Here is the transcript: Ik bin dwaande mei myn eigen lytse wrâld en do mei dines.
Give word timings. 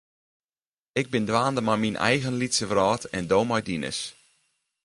Ik 0.99 1.07
bin 1.13 1.27
dwaande 1.29 1.61
mei 1.67 1.79
myn 1.81 2.01
eigen 2.11 2.35
lytse 2.41 2.65
wrâld 2.71 3.03
en 3.17 3.23
do 3.31 3.39
mei 3.49 3.63
dines. 3.69 3.99